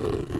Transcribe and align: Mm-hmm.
Mm-hmm. 0.00 0.39